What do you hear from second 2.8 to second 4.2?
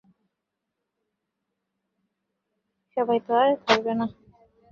সবাই তো আর ধরবে না।